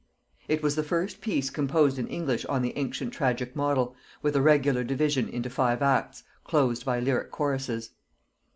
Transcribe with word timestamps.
It 0.47 0.63
was 0.63 0.75
the 0.75 0.81
first 0.81 1.21
piece 1.21 1.51
composed 1.51 1.99
in 1.99 2.07
English 2.07 2.43
on 2.45 2.63
the 2.63 2.75
ancient 2.75 3.13
tragic 3.13 3.55
model, 3.55 3.95
with 4.23 4.35
a 4.35 4.41
regular 4.41 4.83
division 4.83 5.29
into 5.29 5.47
five 5.51 5.83
acts, 5.83 6.23
closed 6.43 6.83
by 6.83 6.99
lyric 6.99 7.29
choruses. 7.29 7.91